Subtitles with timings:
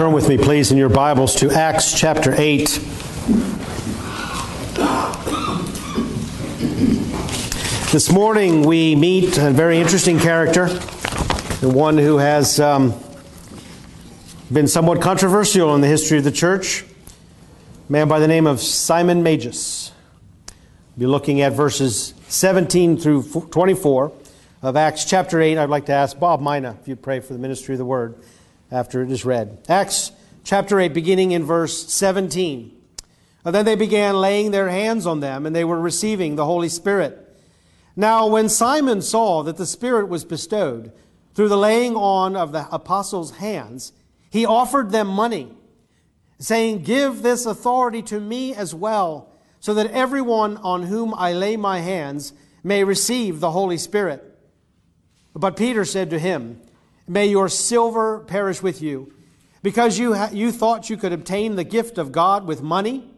[0.00, 2.64] Turn with me, please, in your Bibles to Acts chapter 8.
[7.92, 10.68] This morning we meet a very interesting character,
[11.60, 12.94] the one who has um,
[14.50, 16.82] been somewhat controversial in the history of the church,
[17.86, 19.92] a man by the name of Simon Magus.
[20.96, 24.12] We'll be looking at verses 17 through 24
[24.62, 25.58] of Acts chapter 8.
[25.58, 28.14] I'd like to ask Bob Mina if you'd pray for the ministry of the word
[28.70, 29.58] after it is read.
[29.68, 30.12] Acts
[30.44, 32.76] chapter 8, beginning in verse 17.
[33.44, 36.68] And then they began laying their hands on them, and they were receiving the Holy
[36.68, 37.26] Spirit.
[37.96, 40.92] Now, when Simon saw that the Spirit was bestowed
[41.34, 43.92] through the laying on of the apostles' hands,
[44.30, 45.52] he offered them money,
[46.38, 51.56] saying, Give this authority to me as well, so that everyone on whom I lay
[51.56, 54.26] my hands may receive the Holy Spirit.
[55.34, 56.60] But Peter said to him,
[57.10, 59.12] May your silver perish with you,
[59.64, 63.10] because you, ha- you thought you could obtain the gift of God with money.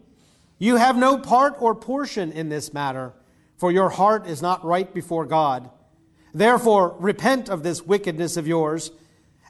[0.59, 3.13] You have no part or portion in this matter,
[3.59, 5.69] for your heart is not right before God.
[6.33, 8.93] Therefore, repent of this wickedness of yours,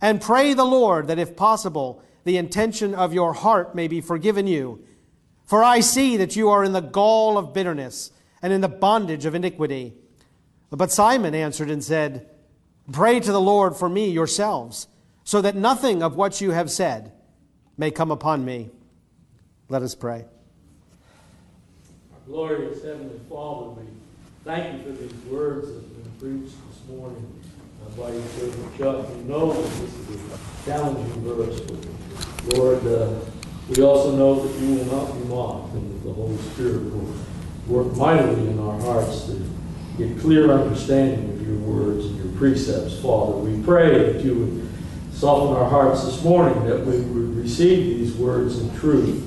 [0.01, 4.49] and pray the Lord that, if possible, the intention of your heart may be forgiven
[4.49, 4.85] you.
[5.45, 8.11] For I see that you are in the gall of bitterness
[8.43, 9.95] and in the bondage of iniquity.
[10.69, 12.29] But Simon answered and said,
[12.91, 14.89] Pray to the Lord for me yourselves,
[15.25, 17.13] so that nothing of what you have said
[17.79, 18.71] may come upon me.
[19.69, 20.25] Let us pray.
[22.13, 23.87] Our glorious Heavenly Father, we
[24.45, 27.41] thank you for these words that have been preached this morning
[27.97, 29.17] by your servant Chuck.
[29.17, 33.21] We know that this is a challenging verse, but Lord, uh,
[33.69, 37.15] we also know that you will not be mocked and that the Holy Spirit will
[37.69, 39.49] work mightily in our hearts to
[39.99, 43.35] get clear understanding of your words and your precepts, Father.
[43.35, 44.69] We pray that you would
[45.15, 49.23] soften our hearts this morning, that we would receive these words in truth,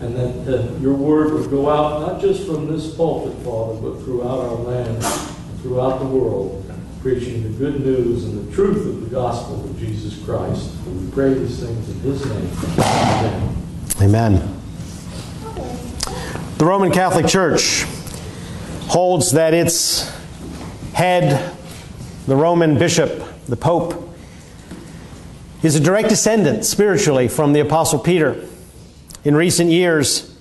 [0.00, 4.00] and that uh, your word would go out not just from this pulpit, Father, but
[4.04, 5.04] throughout our land,
[5.60, 10.24] throughout the world, preaching the good news and the truth of the gospel of Jesus
[10.24, 10.72] Christ.
[10.86, 12.48] And we pray these things in his name.
[13.98, 14.38] Amen.
[14.38, 14.62] Amen.
[16.58, 17.82] The Roman Catholic Church
[18.86, 20.08] holds that its
[20.92, 21.55] head,
[22.26, 24.12] the Roman bishop, the Pope,
[25.62, 28.44] is a direct descendant spiritually from the Apostle Peter.
[29.24, 30.36] In recent years,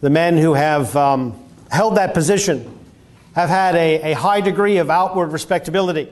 [0.00, 2.76] the men who have um, held that position
[3.36, 6.10] have had a, a, high degree of outward respectability.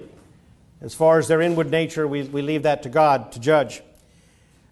[0.81, 3.83] As far as their inward nature, we, we leave that to God to judge.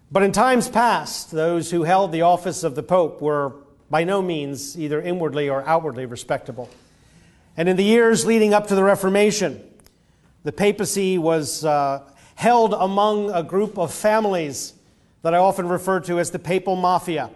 [0.09, 3.51] But in times past, those who held the office of the Pope were
[3.89, 6.69] by no means either inwardly or outwardly respectable.
[7.57, 9.66] And in the years leading up to the Reformation,
[10.47, 12.01] the papacy was uh,
[12.35, 14.75] held among a group of families
[15.21, 17.29] that I often refer to as the papal mafia.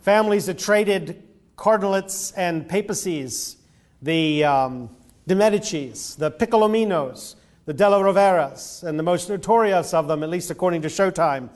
[0.00, 1.22] Families that traded
[1.56, 3.58] cardinalates and papacies,
[4.02, 4.90] the, um,
[5.28, 10.50] the Medicis, the Piccolominos, the Della Roveras, and the most notorious of them, at least
[10.50, 11.48] according to Showtime,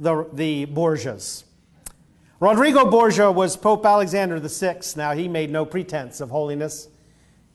[0.00, 1.44] the, the Borgias.
[2.40, 4.80] Rodrigo Borgia was Pope Alexander VI.
[4.96, 6.88] Now, he made no pretense of holiness.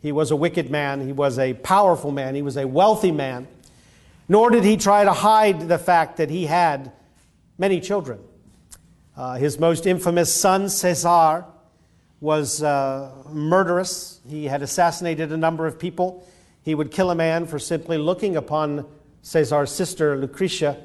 [0.02, 1.06] He was a wicked man.
[1.06, 2.36] He was a powerful man.
[2.36, 3.48] He was a wealthy man.
[4.28, 6.92] Nor did he try to hide the fact that he had
[7.58, 8.20] many children.
[9.16, 11.46] Uh, his most infamous son, Caesar,
[12.20, 14.22] was uh, murderous.
[14.28, 16.26] He had assassinated a number of people.
[16.64, 18.86] He would kill a man for simply looking upon
[19.24, 20.78] Caesar's sister, Lucretia.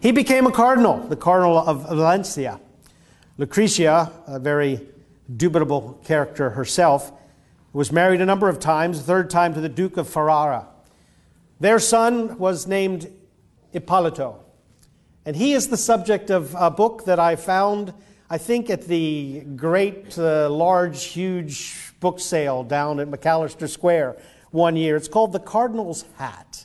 [0.00, 2.60] He became a cardinal, the Cardinal of Valencia.
[3.38, 4.80] Lucretia, a very
[5.34, 7.12] dubitable character herself,
[7.72, 10.66] was married a number of times, third time to the Duke of Ferrara.
[11.60, 13.10] Their son was named
[13.72, 14.40] Ippolito.
[15.24, 17.92] And he is the subject of a book that I found,
[18.30, 24.16] I think, at the great, uh, large, huge book sale down at McAllister Square
[24.50, 24.96] one year.
[24.96, 26.64] It's called The Cardinal's Hat.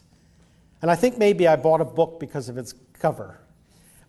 [0.81, 3.39] And I think maybe I bought a book because of its cover.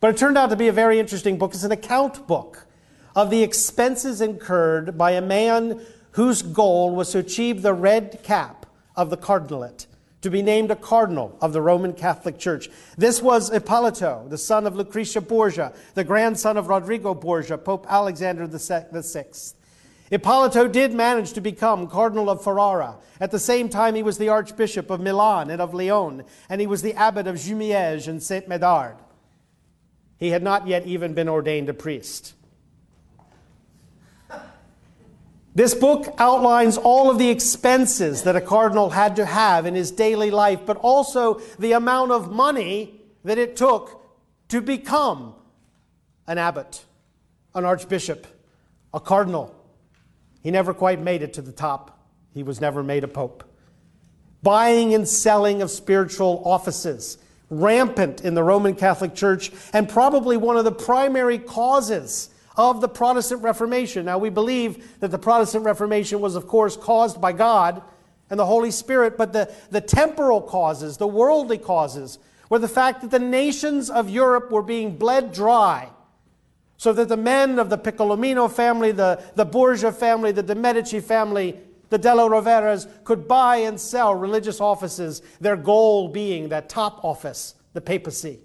[0.01, 1.55] But it turned out to be a very interesting book.
[1.55, 2.67] It's an account book
[3.15, 5.81] of the expenses incurred by a man
[6.13, 8.67] whose goal was to achieve the red cap
[8.97, 9.87] of the cardinalate,
[10.21, 12.69] to be named a cardinal of the Roman Catholic Church.
[12.97, 18.47] This was Ippolito, the son of Lucretia Borgia, the grandson of Rodrigo Borgia, Pope Alexander
[18.47, 19.25] VI.
[20.11, 22.99] Ippolito did manage to become Cardinal of Ferrara.
[23.19, 26.67] At the same time, he was the Archbishop of Milan and of Lyon, and he
[26.67, 28.97] was the Abbot of Jumièges and Saint Médard.
[30.19, 32.35] He had not yet even been ordained a priest.
[35.55, 39.91] This book outlines all of the expenses that a cardinal had to have in his
[39.91, 44.01] daily life, but also the amount of money that it took
[44.49, 45.35] to become
[46.27, 46.85] an abbot,
[47.55, 48.27] an archbishop,
[48.95, 49.55] a cardinal.
[50.43, 51.99] He never quite made it to the top.
[52.33, 53.45] He was never made a pope.
[54.43, 57.19] Buying and selling of spiritual offices,
[57.51, 62.89] rampant in the Roman Catholic Church, and probably one of the primary causes of the
[62.89, 64.05] Protestant Reformation.
[64.05, 67.83] Now, we believe that the Protestant Reformation was, of course, caused by God
[68.31, 72.19] and the Holy Spirit, but the, the temporal causes, the worldly causes,
[72.49, 75.89] were the fact that the nations of Europe were being bled dry
[76.77, 80.99] so that the men of the Piccolomino family, the, the Borgia family, the de Medici
[80.99, 81.57] family,
[81.91, 87.55] the Della Roveras could buy and sell religious offices, their goal being that top office,
[87.75, 88.41] the papacy.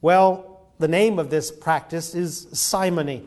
[0.00, 3.24] Well, the name of this practice is simony,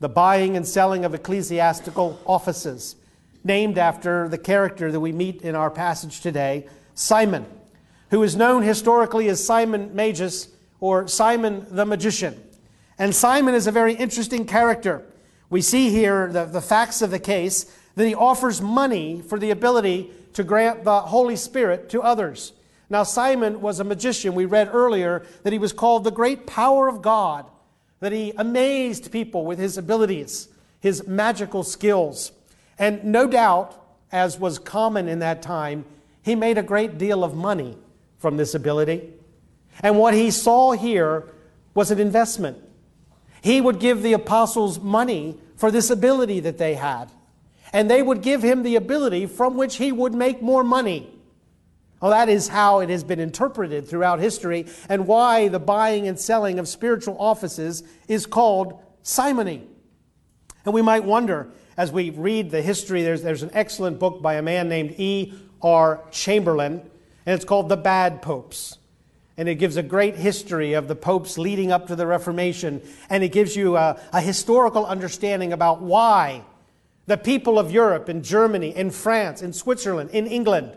[0.00, 2.96] the buying and selling of ecclesiastical offices,
[3.44, 7.46] named after the character that we meet in our passage today, Simon,
[8.10, 10.48] who is known historically as Simon Magus
[10.80, 12.40] or Simon the magician.
[12.98, 15.04] And Simon is a very interesting character.
[15.48, 17.64] We see here the, the facts of the case
[17.94, 22.52] that he offers money for the ability to grant the Holy Spirit to others.
[22.92, 24.34] Now, Simon was a magician.
[24.34, 27.50] We read earlier that he was called the great power of God,
[28.00, 30.48] that he amazed people with his abilities,
[30.78, 32.32] his magical skills.
[32.78, 35.86] And no doubt, as was common in that time,
[36.20, 37.78] he made a great deal of money
[38.18, 39.08] from this ability.
[39.80, 41.32] And what he saw here
[41.72, 42.58] was an investment.
[43.40, 47.06] He would give the apostles money for this ability that they had.
[47.72, 51.08] And they would give him the ability from which he would make more money.
[52.02, 56.18] Well, that is how it has been interpreted throughout history and why the buying and
[56.18, 59.68] selling of spiritual offices is called simony.
[60.64, 61.46] And we might wonder,
[61.76, 66.02] as we read the history, there's, there's an excellent book by a man named E.R.
[66.10, 66.80] Chamberlain,
[67.24, 68.78] and it's called The Bad Popes.
[69.36, 73.22] And it gives a great history of the popes leading up to the Reformation, and
[73.22, 76.42] it gives you a, a historical understanding about why
[77.06, 80.76] the people of Europe, in Germany, in France, in Switzerland, in England,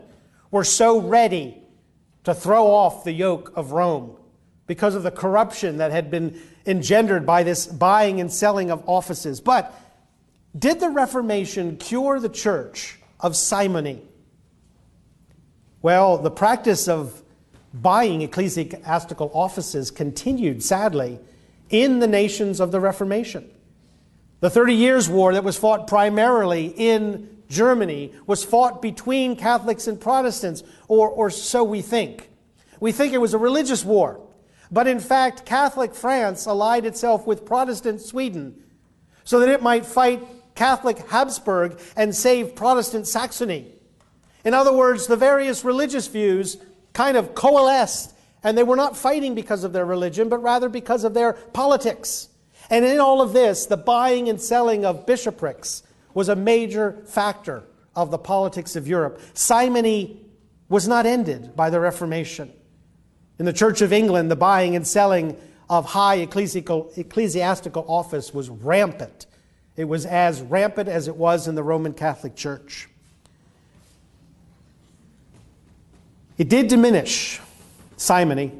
[0.50, 1.62] were so ready
[2.24, 4.16] to throw off the yoke of Rome
[4.66, 9.40] because of the corruption that had been engendered by this buying and selling of offices.
[9.40, 9.72] But
[10.58, 14.02] did the Reformation cure the church of simony?
[15.82, 17.22] Well, the practice of
[17.72, 21.20] buying ecclesiastical offices continued, sadly,
[21.70, 23.48] in the nations of the Reformation.
[24.40, 30.00] The Thirty Years' War that was fought primarily in Germany was fought between Catholics and
[30.00, 32.30] Protestants, or, or so we think.
[32.80, 34.20] We think it was a religious war.
[34.70, 38.62] But in fact, Catholic France allied itself with Protestant Sweden
[39.24, 40.22] so that it might fight
[40.54, 43.72] Catholic Habsburg and save Protestant Saxony.
[44.44, 46.56] In other words, the various religious views
[46.92, 51.04] kind of coalesced, and they were not fighting because of their religion, but rather because
[51.04, 52.28] of their politics.
[52.70, 55.82] And in all of this, the buying and selling of bishoprics,
[56.16, 57.62] was a major factor
[57.94, 59.20] of the politics of Europe.
[59.34, 60.18] Simony
[60.70, 62.50] was not ended by the Reformation.
[63.38, 65.36] In the Church of England, the buying and selling
[65.68, 69.26] of high ecclesiastical, office was rampant.
[69.76, 72.88] It was as rampant as it was in the Roman Catholic Church.
[76.38, 77.42] It did diminish
[77.98, 78.52] simony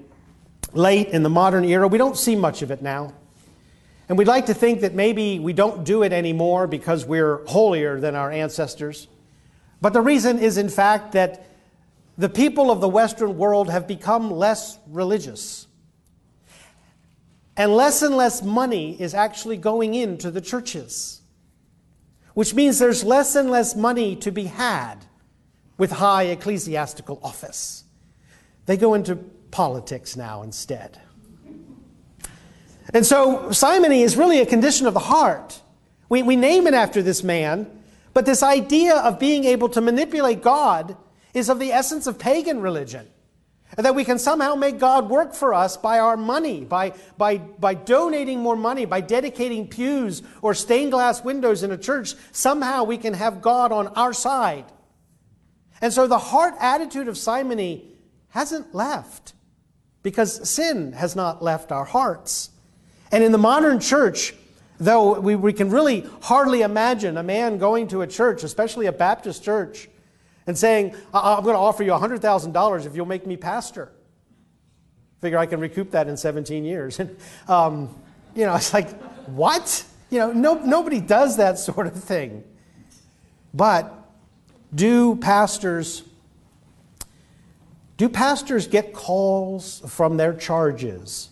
[0.75, 1.89] late in the modern era.
[1.89, 3.15] We don't see much of it now.
[4.09, 7.99] And we'd like to think that maybe we don't do it anymore because we're holier
[7.99, 9.09] than our ancestors.
[9.81, 11.47] But the reason is, in fact, that
[12.17, 15.67] the people of the Western world have become less religious.
[17.57, 21.23] And less and less money is actually going into the churches,
[22.35, 24.97] which means there's less and less money to be had
[25.79, 27.85] with high ecclesiastical office.
[28.67, 29.17] They go into
[29.51, 31.01] politics now instead.
[32.93, 35.61] And so simony is really a condition of the heart.
[36.09, 37.71] We, we name it after this man,
[38.15, 40.97] but this idea of being able to manipulate God
[41.35, 43.07] is of the essence of pagan religion.
[43.77, 47.39] And that we can somehow make God work for us by our money, by, by,
[47.39, 52.15] by donating more money, by dedicating pews or stained glass windows in a church.
[52.31, 54.65] Somehow we can have God on our side.
[55.81, 57.93] And so the heart attitude of simony
[58.29, 59.35] hasn't left
[60.03, 62.51] because sin has not left our hearts.
[63.13, 64.35] And in the modern church,
[64.79, 68.93] though we, we can really hardly imagine a man going to a church, especially a
[68.93, 69.89] Baptist church,
[70.47, 73.93] and saying, I'm going to offer you $100,000 if you'll make me pastor.
[75.21, 77.01] Figure I can recoup that in 17 years.
[77.01, 77.17] And,
[77.49, 77.95] um,
[78.35, 78.91] you know, it's like,
[79.27, 79.85] what?
[80.11, 82.45] You know, no, nobody does that sort of thing.
[83.55, 83.93] But
[84.75, 86.03] do pastors
[87.97, 91.31] do pastors get calls from their charges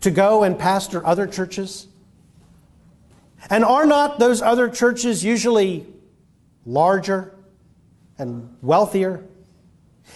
[0.00, 1.86] to go and pastor other churches?
[3.48, 5.86] And are not those other churches usually
[6.66, 7.34] larger
[8.18, 9.24] and wealthier?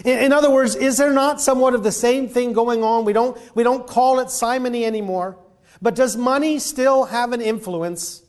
[0.05, 3.05] In, other words, is there not somewhat of the same thing going on?
[3.05, 5.39] We don't, we don't call it simony anymore.
[5.81, 8.23] But does money still have an influence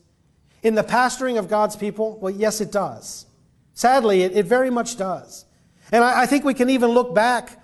[0.61, 2.19] in the pastoring of God's people?
[2.19, 3.25] Well, yes, it does.
[3.73, 5.45] Sadly, it, it very much does.
[5.91, 7.59] And I, I think we can even look back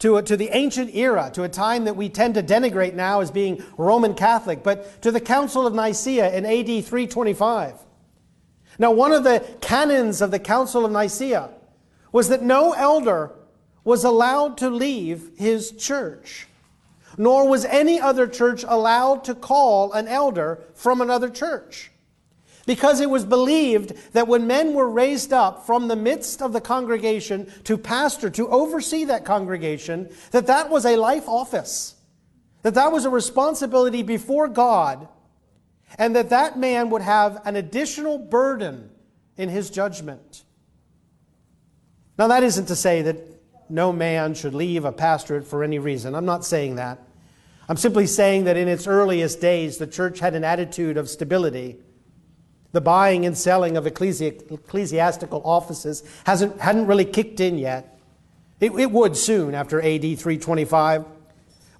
[0.00, 3.20] to, a, to the ancient era, to a time that we tend to denigrate now
[3.20, 7.74] as being Roman Catholic, but to the Council of Nicaea in AD 325.
[8.78, 11.50] Now, one of the canons of the Council of Nicaea
[12.12, 13.32] was that no elder
[13.84, 16.46] was allowed to leave his church,
[17.16, 21.90] nor was any other church allowed to call an elder from another church
[22.66, 26.60] because it was believed that when men were raised up from the midst of the
[26.60, 31.94] congregation to pastor, to oversee that congregation, that that was a life office,
[32.62, 35.08] that that was a responsibility before God,
[35.96, 38.90] and that that man would have an additional burden
[39.36, 40.42] in his judgment.
[42.18, 43.18] Now, that isn't to say that
[43.68, 46.14] no man should leave a pastorate for any reason.
[46.14, 46.98] I'm not saying that.
[47.68, 51.76] I'm simply saying that in its earliest days, the church had an attitude of stability
[52.76, 57.98] the buying and selling of ecclesi- ecclesiastical offices hasn't, hadn't really kicked in yet.
[58.60, 61.06] It, it would soon after AD 325.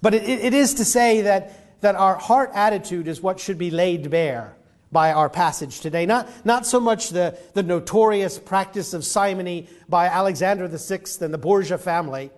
[0.01, 3.69] But it, it is to say that, that our heart attitude is what should be
[3.69, 4.57] laid bare
[4.91, 6.07] by our passage today.
[6.07, 11.37] Not, not so much the, the notorious practice of simony by Alexander VI and the
[11.37, 12.31] Borgia family,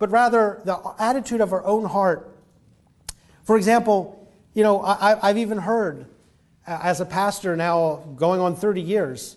[0.00, 2.36] but rather the attitude of our own heart.
[3.44, 6.06] For example, you know, I, I've even heard
[6.66, 9.36] as a pastor now going on 30 years,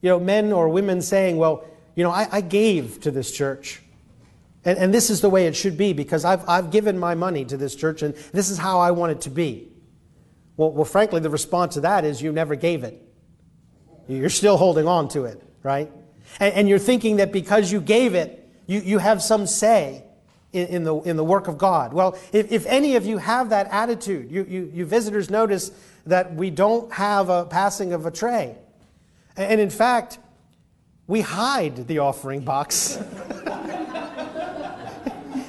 [0.00, 3.82] you know, men or women saying, well, you know, I, I gave to this church.
[4.64, 7.44] And, and, this is the way it should be because I've, I've given my money
[7.46, 9.68] to this church and this is how I want it to be.
[10.56, 13.02] Well, well, frankly, the response to that is you never gave it.
[14.06, 15.90] You're still holding on to it, right?
[16.38, 20.04] And, and you're thinking that because you gave it, you, you have some say
[20.52, 21.92] in, in, the, in the work of God.
[21.92, 25.70] Well, if, if any of you have that attitude, you, you, you visitors notice
[26.10, 28.56] that we don't have a passing of a tray.
[29.36, 30.18] And in fact,
[31.06, 32.96] we hide the offering box.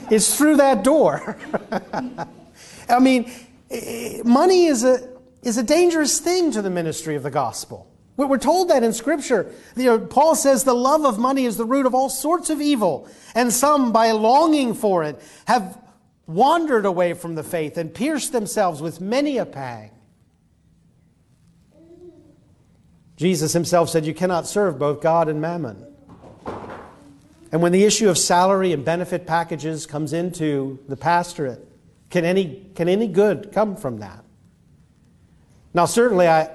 [0.10, 1.38] it's through that door.
[2.90, 3.32] I mean,
[4.24, 5.10] money is a,
[5.42, 7.88] is a dangerous thing to the ministry of the gospel.
[8.18, 9.52] We're told that in Scripture.
[9.76, 12.62] You know, Paul says the love of money is the root of all sorts of
[12.62, 15.80] evil, and some, by longing for it, have
[16.28, 19.90] wandered away from the faith and pierced themselves with many a pang.
[23.22, 25.86] Jesus himself said, You cannot serve both God and mammon.
[27.52, 31.64] And when the issue of salary and benefit packages comes into the pastorate,
[32.10, 34.26] can any, can any good come from that?
[35.72, 36.50] Now, certainly, I,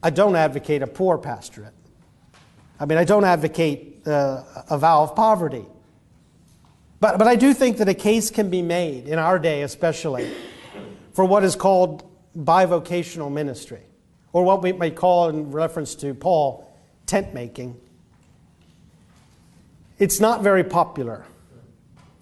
[0.00, 1.74] I don't advocate a poor pastorate.
[2.78, 5.66] I mean, I don't advocate uh, a vow of poverty.
[7.00, 10.32] But, but I do think that a case can be made, in our day especially,
[11.14, 13.82] for what is called bivocational ministry
[14.32, 16.70] or what we might call, in reference to Paul,
[17.06, 17.78] tent making.
[19.98, 21.24] It's not very popular.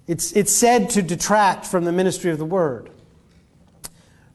[0.07, 2.91] It's, it's said to detract from the ministry of the word.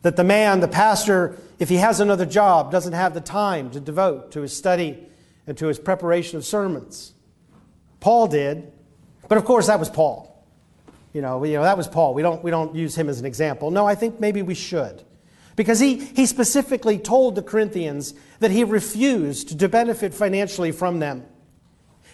[0.03, 3.79] That the man, the pastor, if he has another job, doesn't have the time to
[3.79, 5.05] devote to his study
[5.48, 7.13] and to his preparation of sermons.
[8.00, 8.72] Paul did,
[9.27, 10.32] but of course that was Paul.
[11.13, 12.13] You know, you know that was Paul.
[12.13, 13.72] We don't, we don't use him as an example.
[13.72, 15.01] No, I think maybe we should.
[15.56, 21.26] Because he, he specifically told the Corinthians that he refused to benefit financially from them.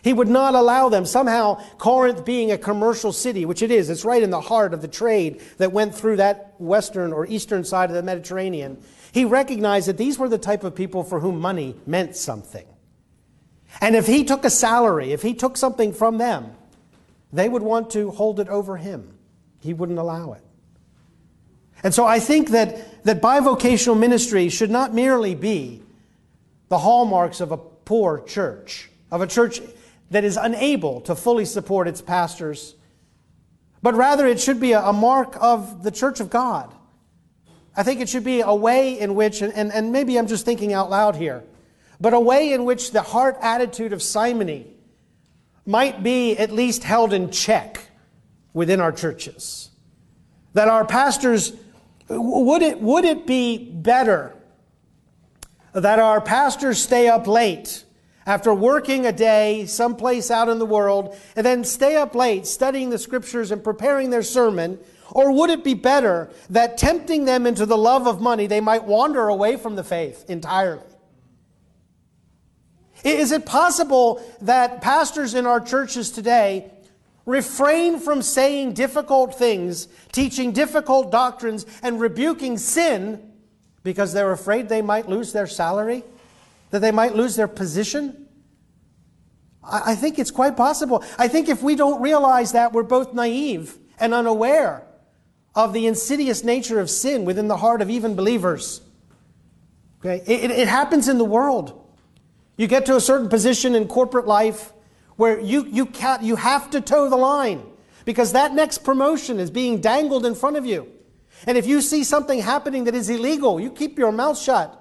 [0.03, 1.05] He would not allow them.
[1.05, 4.81] Somehow, Corinth being a commercial city, which it is, it's right in the heart of
[4.81, 8.81] the trade that went through that western or eastern side of the Mediterranean.
[9.11, 12.65] He recognized that these were the type of people for whom money meant something.
[13.79, 16.55] And if he took a salary, if he took something from them,
[17.31, 19.17] they would want to hold it over him.
[19.59, 20.43] He wouldn't allow it.
[21.83, 25.81] And so I think that, that bivocational ministry should not merely be
[26.69, 29.61] the hallmarks of a poor church, of a church
[30.11, 32.75] that is unable to fully support its pastors,
[33.81, 36.73] but rather it should be a, mark of the church of God.
[37.75, 40.45] I think it should be a way in which, and, and, and maybe I'm just
[40.45, 41.43] thinking out loud here,
[41.99, 44.67] but a way in which the heart attitude of simony
[45.65, 47.79] might be at least held in check
[48.53, 49.69] within our churches.
[50.53, 51.53] That our pastors
[52.19, 54.35] would it, would it be better
[55.73, 57.85] that our pastors stay up late
[58.25, 62.89] after working a day someplace out in the world and then stay up late studying
[62.89, 64.79] the scriptures and preparing their sermon?
[65.11, 68.85] Or would it be better that tempting them into the love of money, they might
[68.85, 70.83] wander away from the faith entirely?
[73.03, 76.71] Is it possible that pastors in our churches today
[77.25, 83.31] refrain from saying difficult things, teaching difficult doctrines, and rebuking sin
[83.83, 86.03] because they're afraid they might lose their salary,
[86.69, 88.27] that they might lose their position?
[89.63, 91.03] I think it's quite possible.
[91.19, 94.87] I think if we don't realize that, we're both naive and unaware
[95.53, 98.81] of the insidious nature of sin within the heart of even believers.
[99.99, 100.23] Okay?
[100.25, 101.77] It, it, happens in the world.
[102.57, 104.73] You get to a certain position in corporate life
[105.15, 107.63] where you, you, can't, you have to toe the line
[108.05, 110.87] because that next promotion is being dangled in front of you.
[111.47, 114.77] And if you see something happening that is illegal, you keep your mouth shut.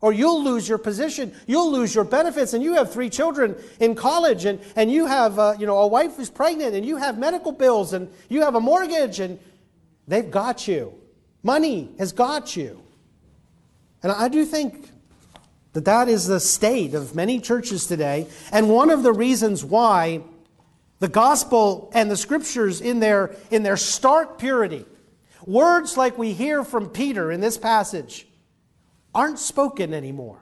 [0.00, 3.94] Or you'll lose your position, you'll lose your benefits, and you have three children in
[3.94, 7.18] college, and, and you have uh, you know, a wife who's pregnant, and you have
[7.18, 9.38] medical bills, and you have a mortgage, and
[10.06, 10.92] they've got you.
[11.42, 12.82] Money has got you.
[14.02, 14.90] And I do think
[15.76, 18.26] that that is the state of many churches today.
[18.50, 20.22] And one of the reasons why
[21.00, 24.86] the gospel and the scriptures in their, in their stark purity,
[25.44, 28.26] words like we hear from Peter in this passage,
[29.14, 30.40] aren't spoken anymore.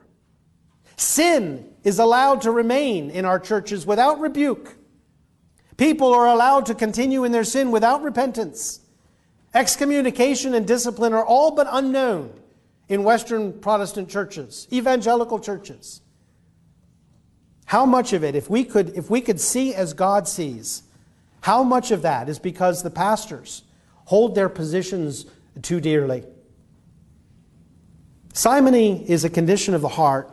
[0.95, 4.76] Sin is allowed to remain in our churches without rebuke.
[5.76, 8.83] People are allowed to continue in their sin without repentance.
[9.53, 12.38] Excommunication and discipline are all but unknown
[12.88, 16.00] in Western Protestant churches, evangelical churches.
[17.67, 20.83] How much of it, if we could, if we could see as God sees,
[21.41, 23.62] how much of that is because the pastors
[24.07, 25.26] hold their positions
[25.62, 26.25] too dearly?
[28.35, 30.31] Simony is a condition of the heart.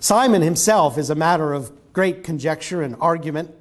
[0.00, 3.54] Simon himself is a matter of great conjecture and argument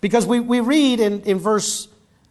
[0.00, 1.88] because we, we read in, in verse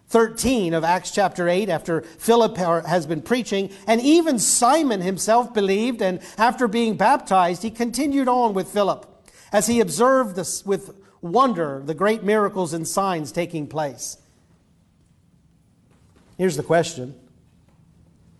[0.09, 3.69] 13 of Acts chapter 8 after Philip has been preaching.
[3.85, 9.05] And even Simon himself believed, and after being baptized, he continued on with Philip
[9.51, 14.17] as he observed this with wonder the great miracles and signs taking place.
[16.37, 17.13] Here's the question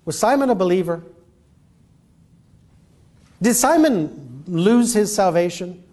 [0.06, 1.04] Was Simon a believer?
[3.42, 5.84] Did Simon lose his salvation?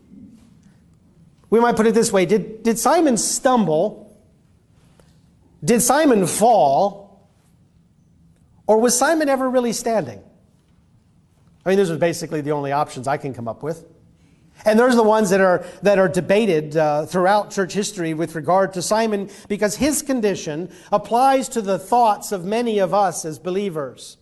[1.51, 4.06] We might put it this way Did, did Simon stumble?
[5.67, 7.29] Did Simon fall?
[8.69, 10.23] Or was Simon ever really standing?
[11.65, 13.85] I mean, those are basically the only options I can come up with.
[14.65, 18.35] And those are the ones that are, that are debated uh, throughout church history with
[18.35, 23.39] regard to Simon because his condition applies to the thoughts of many of us as
[23.39, 24.17] believers.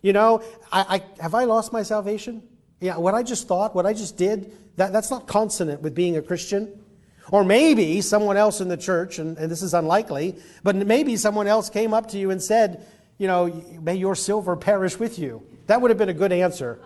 [0.00, 2.42] You know, I, I, have I lost my salvation?
[2.80, 6.16] Yeah, what I just thought, what I just did, that, that's not consonant with being
[6.16, 6.83] a Christian.
[7.30, 11.46] Or maybe someone else in the church, and, and, this is unlikely, but maybe someone
[11.46, 12.86] else came up to you and said,
[13.18, 15.42] you know, may your silver perish with you.
[15.66, 16.80] That would have been a good answer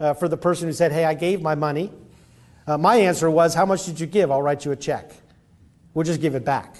[0.00, 1.92] uh, for the person who said, hey, I gave my money.
[2.66, 4.30] Uh, my answer was, how much did you give?
[4.30, 5.12] I'll write you a check.
[5.92, 6.76] We'll just give it back.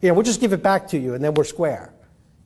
[0.00, 1.92] Yeah, we'll just give it back to you, and then we're square.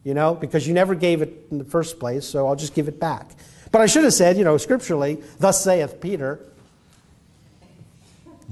[0.05, 2.89] You know, because you never gave it in the first place, so I'll just give
[2.89, 3.31] it back.
[3.71, 6.41] But I should have said, you know, scripturally, thus saith Peter,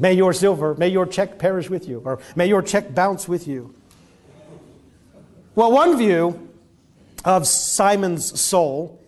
[0.00, 3.46] May your silver, may your check perish with you, or may your check bounce with
[3.46, 3.74] you.
[5.54, 6.48] Well, one view
[7.22, 8.98] of Simon's soul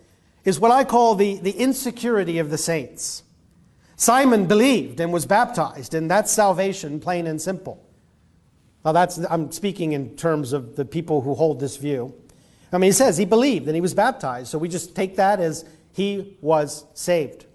[0.45, 3.23] is what I call the, the insecurity of the saints.
[3.95, 7.83] Simon believed and was baptized, and that's salvation, plain and simple.
[8.85, 12.13] Now, that's, I'm speaking in terms of the people who hold this view.
[12.71, 15.39] I mean, he says he believed and he was baptized, so we just take that
[15.39, 17.45] as he was saved.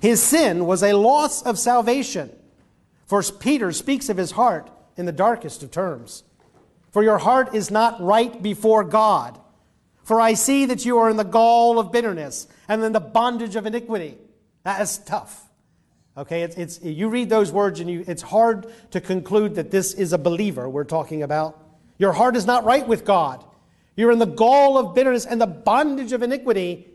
[0.00, 2.30] His sin was a loss of salvation.
[3.06, 6.24] For Peter speaks of his heart in the darkest of terms.
[6.90, 9.38] For your heart is not right before God.
[10.02, 13.56] For I see that you are in the gall of bitterness and in the bondage
[13.56, 14.18] of iniquity.
[14.62, 15.42] That is tough.
[16.16, 19.92] Okay, it's, it's, you read those words and you, it's hard to conclude that this
[19.92, 21.62] is a believer we're talking about.
[21.98, 23.44] Your heart is not right with God.
[23.96, 26.86] You're in the gall of bitterness and the bondage of iniquity.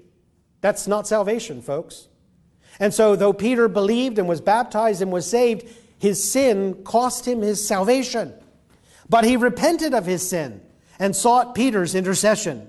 [0.61, 2.07] That's not salvation, folks.
[2.79, 5.67] And so, though Peter believed and was baptized and was saved,
[6.01, 8.33] his sin cost him his salvation.
[9.07, 10.59] But he repented of his sin
[10.97, 12.67] and sought Peter's intercession.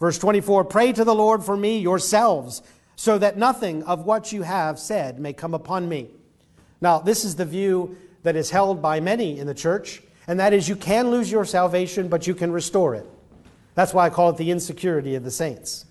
[0.00, 2.62] Verse 24 Pray to the Lord for me yourselves,
[2.96, 6.08] so that nothing of what you have said may come upon me.
[6.80, 10.54] Now, this is the view that is held by many in the church, and that
[10.54, 13.06] is you can lose your salvation, but you can restore it.
[13.74, 15.84] That's why I call it the insecurity of the saints.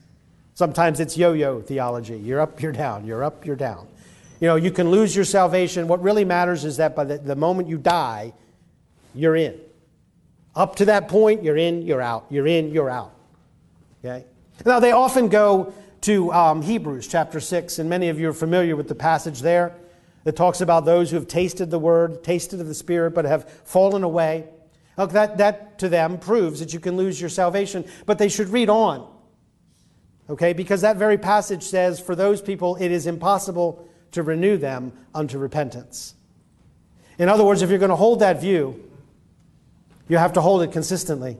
[0.55, 2.17] Sometimes it's yo yo theology.
[2.17, 3.87] You're up, you're down, you're up, you're down.
[4.41, 5.87] You know, you can lose your salvation.
[5.87, 8.33] What really matters is that by the, the moment you die,
[9.13, 9.57] you're in.
[10.55, 12.25] Up to that point, you're in, you're out.
[12.31, 13.13] You're in, you're out.
[14.03, 14.25] Okay?
[14.65, 18.75] Now, they often go to um, Hebrews chapter 6, and many of you are familiar
[18.75, 19.75] with the passage there
[20.23, 23.47] that talks about those who have tasted the word, tasted of the Spirit, but have
[23.63, 24.45] fallen away.
[24.97, 28.49] Look, that, that to them proves that you can lose your salvation, but they should
[28.49, 29.07] read on.
[30.31, 34.91] Okay, because that very passage says, for those people, it is impossible to renew them
[35.13, 36.15] unto repentance.
[37.17, 38.83] In other words, if you're going to hold that view,
[40.07, 41.37] you have to hold it consistently.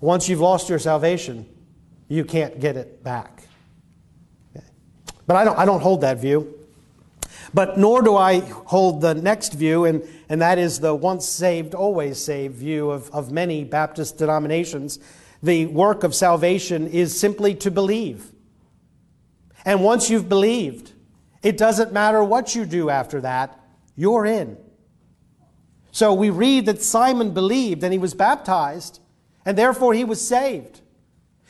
[0.00, 1.46] Once you've lost your salvation,
[2.08, 3.42] you can't get it back.
[4.56, 4.66] Okay.
[5.26, 6.58] But I don't, I don't hold that view.
[7.54, 11.74] But nor do I hold the next view, and, and that is the once saved,
[11.74, 14.98] always saved view of, of many Baptist denominations.
[15.42, 18.32] The work of salvation is simply to believe.
[19.64, 20.91] And once you've believed,
[21.42, 23.58] it doesn't matter what you do after that,
[23.96, 24.56] you're in.
[25.90, 29.00] So we read that Simon believed and he was baptized,
[29.44, 30.80] and therefore he was saved.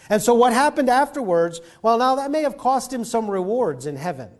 [0.08, 1.60] And so what happened afterwards?
[1.80, 4.30] Well, now that may have cost him some rewards in heaven.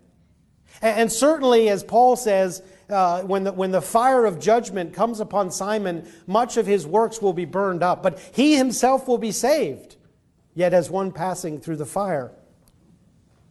[0.81, 5.53] And, certainly, as Paul says, uh, when, the, when the fire of judgment comes upon
[5.53, 9.97] Simon, much of his works will be burned up, but he himself will be saved,
[10.55, 12.33] yet as one passing through the fire.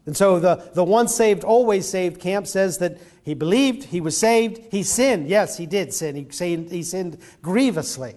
[0.05, 4.17] And so the, the once saved, always saved camp says that he believed, he was
[4.17, 5.27] saved, he sinned.
[5.27, 6.15] Yes, he did sin.
[6.15, 8.15] He sinned, he sinned grievously.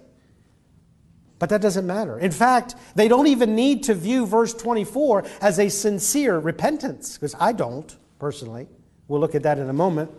[1.38, 2.18] But that doesn't matter.
[2.18, 7.35] In fact, they don't even need to view verse 24 as a sincere repentance, because
[7.38, 8.66] I don't, personally.
[9.09, 10.11] We'll look at that in a moment.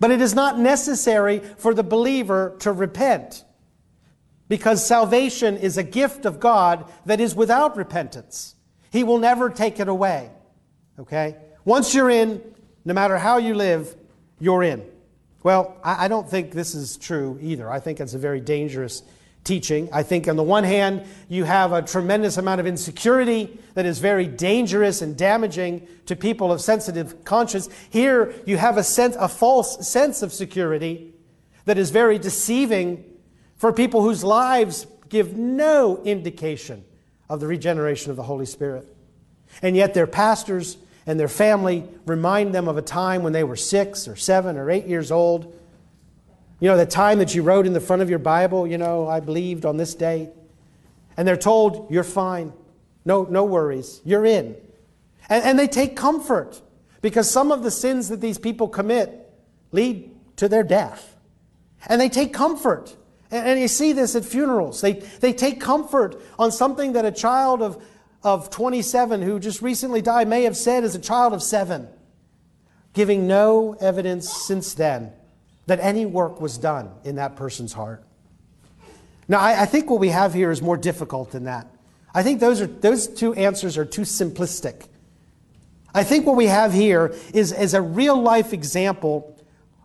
[0.00, 3.44] But it is not necessary for the believer to repent
[4.48, 8.54] because salvation is a gift of God that is without repentance.
[8.90, 10.30] He will never take it away.
[10.98, 11.36] Okay?
[11.64, 12.42] Once you're in,
[12.84, 13.94] no matter how you live,
[14.40, 14.84] you're in.
[15.42, 17.70] Well, I, don't think this is true either.
[17.70, 19.02] I think it's a very dangerous
[19.44, 19.88] teaching.
[19.92, 23.98] I think, on the one hand, you have a tremendous amount of insecurity that is
[23.98, 27.68] very dangerous and damaging to people of sensitive conscience.
[27.88, 31.14] Here, you have a, sense, a false sense of security
[31.66, 33.04] that is very deceiving
[33.56, 36.84] for people whose lives give no indication
[37.28, 38.86] of the regeneration of the Holy Spirit.
[39.62, 43.56] And yet, their pastors and their family remind them of a time when they were
[43.56, 45.52] six or seven or eight years old
[46.60, 49.06] you know, the time that you wrote in the front of your Bible, you know,
[49.06, 50.30] I believed on this day.
[51.16, 52.52] And they're told, you're fine.
[53.04, 54.00] No, no worries.
[54.04, 54.56] You're in.
[55.28, 56.60] And, and they take comfort
[57.00, 59.30] because some of the sins that these people commit
[59.70, 61.16] lead to their death.
[61.86, 62.96] And they take comfort.
[63.30, 64.80] And, and you see this at funerals.
[64.80, 67.84] They, they take comfort on something that a child of,
[68.22, 71.88] of 27 who just recently died may have said as a child of seven,
[72.92, 75.12] giving no evidence since then
[75.66, 78.02] that any work was done in that person's heart.
[79.28, 81.66] Now, I, I, think what we have here is more difficult than that.
[82.14, 84.86] I think those, are, those two answers are too simplistic.
[85.94, 89.38] I think what we have here is, is a real life example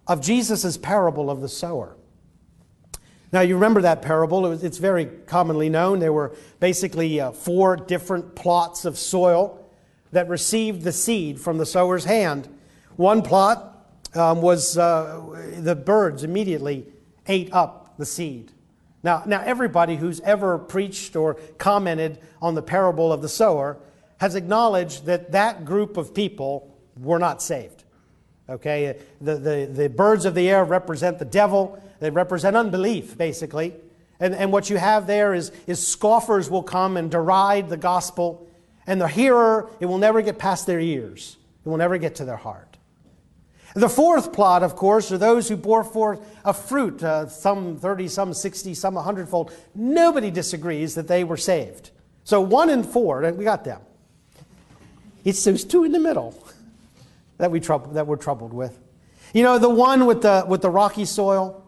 [0.08, 1.98] of Jesus' parable of the sower.
[3.34, 4.46] Now, you remember that parable.
[4.46, 5.98] It was, it's very commonly known.
[5.98, 9.68] There were basically uh, four different plots of soil
[10.12, 12.48] that received the seed from the sower's hand.
[12.96, 16.86] One plot um, was uh, the birds immediately
[17.28, 18.52] ate up the seed.
[19.02, 23.78] Now, now, everybody who's ever preached or commented on the parable of the sower
[24.20, 27.84] has acknowledged that that group of people were not saved.
[28.48, 29.00] Okay?
[29.20, 33.74] The, the, the birds of the air represent the devil, they represent unbelief, basically.
[34.20, 38.48] And, and what you have there is, is scoffers will come and deride the gospel,
[38.86, 42.26] and the hearer, it will never get past their ears, it will never get to
[42.26, 42.78] their heart.
[43.76, 48.08] The fourth plot, of course, are those who bore forth a fruit, uh, some 30,
[48.08, 49.52] some 60, some 100 fold.
[49.74, 51.90] Nobody disagrees that they were saved.
[52.24, 53.82] So one and four, we got them.
[55.26, 56.38] It's those two in the middle
[57.40, 58.78] that, we trouble, that we're troubled with.
[59.34, 61.63] You know, the one with the, with the rocky soil,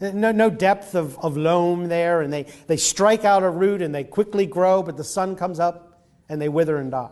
[0.00, 3.94] no, no depth of, of loam there, and they, they strike out a root and
[3.94, 7.10] they quickly grow, but the sun comes up and they wither and die.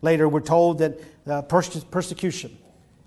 [0.00, 2.56] Later, we're told that uh, perse- persecution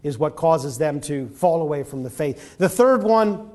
[0.01, 2.57] is what causes them to fall away from the faith.
[2.57, 3.51] The third one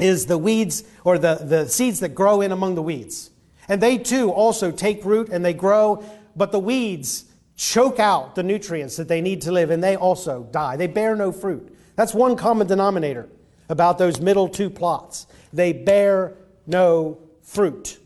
[0.00, 3.30] is the weeds or the, the seeds that grow in among the weeds.
[3.68, 6.02] And they too also take root and they grow,
[6.34, 10.42] but the weeds choke out the nutrients that they need to live and they also
[10.50, 10.76] die.
[10.76, 11.76] They bear no fruit.
[11.94, 13.28] That's one common denominator
[13.72, 15.26] about those middle two plots.
[15.52, 16.34] They bear
[16.66, 17.98] no fruit.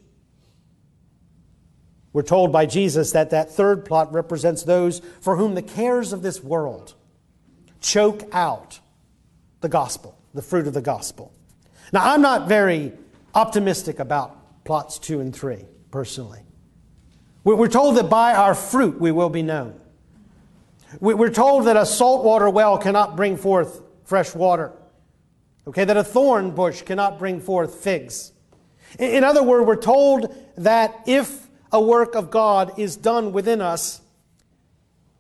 [2.13, 6.23] We're told by Jesus that that third plot represents those for whom the cares of
[6.23, 6.95] this world
[7.83, 8.81] choke out
[9.61, 11.35] the gospel, the fruit of the gospel.
[11.93, 12.93] Now, I'm not very
[13.35, 16.41] optimistic about plots two and three, personally.
[17.45, 19.79] We're told that by our fruit we will be known.
[21.01, 24.73] We're told that a saltwater well cannot bring forth fresh water.
[25.67, 28.33] Okay, that a thorn bush cannot bring forth figs.
[28.99, 34.01] In other words, we're told that if a work of God is done within us,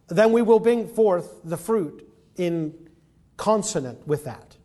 [0.08, 2.74] then we will bring forth the fruit in
[3.36, 4.56] consonant with that.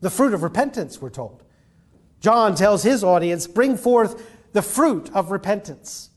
[0.00, 1.42] The fruit of repentance, we're told.
[2.20, 6.10] John tells his audience, bring forth the fruit of repentance.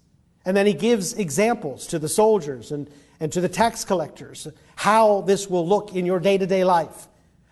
[0.46, 5.22] And then he gives examples to the soldiers and, and to the tax collectors how
[5.22, 7.09] this will look in your day to day life,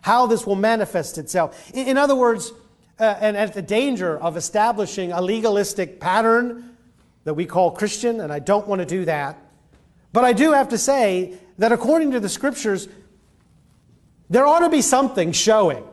[0.08, 1.70] how this will manifest itself.
[1.74, 2.54] In, in other words,
[2.98, 6.78] uh, and at the danger of establishing a legalistic pattern
[7.26, 9.38] that we call Christian, and I don't want to do that.
[10.14, 12.88] But I do have to say that according to the scriptures,
[14.30, 15.84] there ought to be something showing.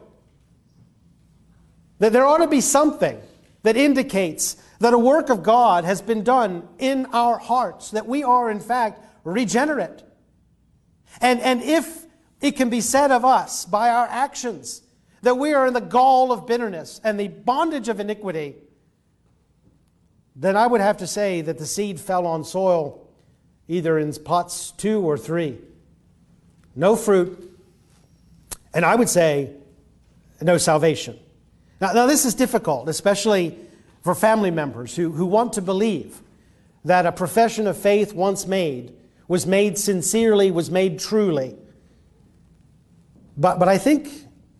[1.98, 3.20] That there ought to be something
[3.64, 8.22] that indicates that a work of God has been done in our hearts, that we
[8.22, 10.04] are, in fact, regenerate.
[11.20, 12.04] And, and if
[12.40, 14.82] it can be said of us by our actions
[15.22, 18.56] that we are in the gall of bitterness and the bondage of iniquity,
[20.36, 23.06] then I would have to say that the seed fell on soil
[23.68, 25.58] either in pots two or three.
[26.76, 27.58] No fruit,
[28.74, 29.50] and I would say
[30.42, 31.18] no salvation.
[31.80, 33.58] Now, now this is difficult, especially
[34.02, 36.20] for family members who, who want to believe
[36.84, 38.92] that a profession of faith once made
[39.26, 41.56] was made sincerely, was made truly.
[43.36, 44.08] But, but I think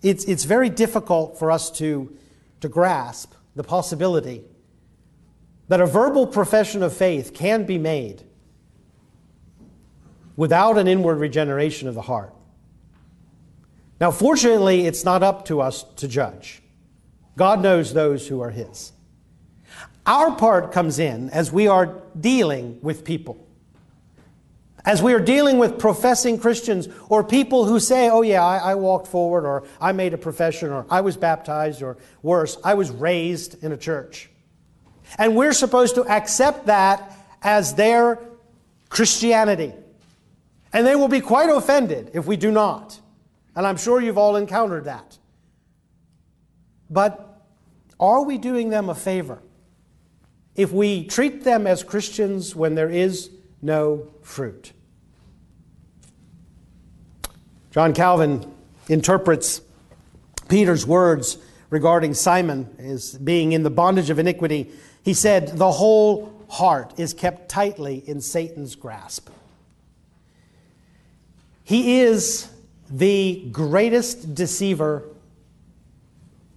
[0.03, 2.17] it's, it's very difficult for us to,
[2.61, 4.43] to grasp the possibility
[5.69, 8.23] that a verbal profession of faith can be made
[10.37, 12.35] without an inward regeneration of the heart.
[14.01, 16.63] Now, fortunately, it's not up to us to judge.
[17.37, 18.93] God knows those who are His.
[20.07, 23.44] Our part comes in as we are dealing with people.
[24.87, 28.75] As we are dealing with professing Christians or people who say, oh, yeah, I, I,
[28.75, 32.91] walked forward, or I made a profession, or I was baptized, or worse, I was
[32.91, 34.29] raised in a church.
[35.17, 38.19] And we're supposed to accept that as their
[38.91, 39.73] Christianity.
[40.73, 43.01] And they will be quite offended if we do not.
[43.57, 45.17] And I'm sure you've all encountered that.
[46.91, 47.43] But
[47.99, 49.41] are we doing them a favor
[50.55, 53.31] if we treat them as Christians when there is
[53.65, 54.73] no fruit.
[57.71, 58.53] John Calvin
[58.89, 59.63] interprets
[60.49, 61.39] Peter's words
[61.71, 64.71] regarding Simon as being in the bondage of iniquity.
[65.03, 69.31] He said, The whole heart is kept tightly in Satan's grasp.
[71.65, 72.51] He is
[72.91, 75.09] the greatest deceiver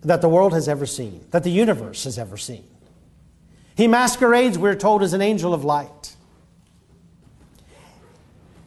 [0.02, 2.66] that the world has ever seen, that the universe has ever seen.
[3.76, 6.17] He masquerades, we're told, as an angel of light.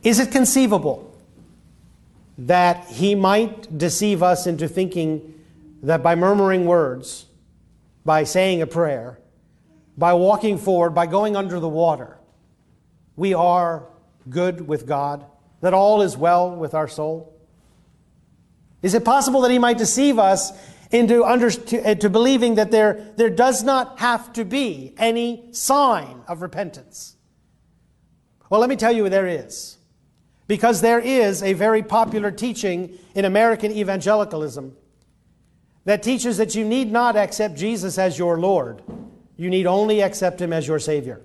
[0.03, 1.15] Is it conceivable
[2.39, 5.35] that he might deceive us into thinking
[5.83, 7.27] that by murmuring words,
[8.05, 9.19] by saying a prayer,
[9.99, 12.17] by walking forward, by going under the water,
[13.17, 13.87] we are
[14.31, 15.27] good with God,
[15.61, 17.35] that all is well with our soul?
[18.81, 20.53] Is it possible that he might deceive us
[20.91, 25.53] into under, to, uh, to believing that there, there does not have to be any
[25.53, 27.17] sign of repentance?
[28.49, 29.77] Well, let me tell you, there is
[30.51, 34.77] because there is a very popular teaching in American evangelicalism
[35.85, 38.83] that teaches that you need not accept Jesus as your Lord.
[39.37, 41.21] You need only accept Him as your Savior.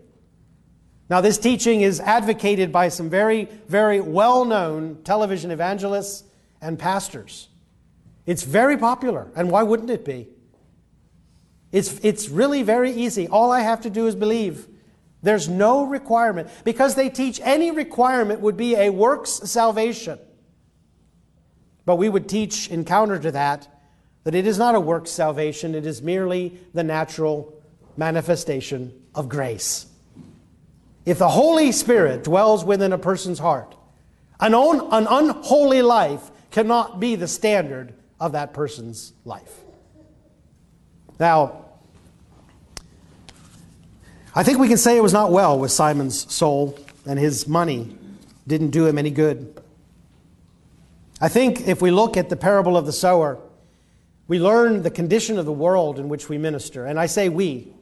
[1.10, 6.24] Now, this teaching is advocated by some very, very well known television evangelists
[6.62, 7.50] and pastors.
[8.28, 10.28] It's very popular, and why wouldn't it be?
[11.72, 13.28] It's, it's really very easy.
[13.28, 14.68] All I have to do is believe.
[15.26, 20.20] There's no requirement because they teach any requirement would be a works salvation.
[21.84, 23.68] But we would teach in counter to that
[24.24, 27.60] that it is not a works salvation, it is merely the natural
[27.98, 29.88] manifestation of grace.
[31.08, 33.76] If the Holy Spirit dwells within a person's heart,
[34.40, 39.62] an, un- an unholy life cannot be the standard of that person's life.
[41.20, 41.65] Now,
[44.36, 47.96] I think we can say it was not well with Simon's soul, and his money
[48.46, 49.62] didn't do him any good.
[51.22, 53.40] I think if we look at the parable of the sower,
[54.28, 56.86] we learn the condition of the world in which we minister.
[56.86, 57.74] And I say we,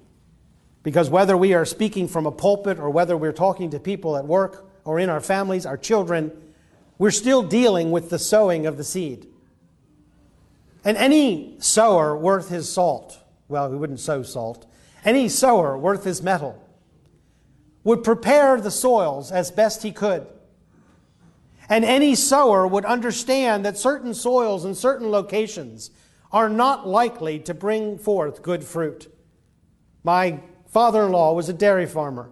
[0.83, 4.25] because whether we are speaking from a pulpit or whether we're talking to people at
[4.25, 6.31] work or in our families, our children,
[6.99, 9.25] we're still dealing with the sowing of the seed.
[10.85, 13.17] And any sower worth his salt
[13.53, 14.65] well, he wouldn't sow salt,
[15.03, 16.61] any sower worth his mettle
[17.83, 20.25] would prepare the soils as best he could.
[21.69, 25.91] And any sower would understand that certain soils and certain locations
[26.31, 29.13] are not likely to bring forth good fruit.
[30.03, 32.31] My father in law was a dairy farmer,